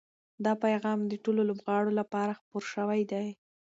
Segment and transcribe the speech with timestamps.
[0.45, 3.27] دا پیغام د ټولو لوبغاړو لپاره خپور شوی دی.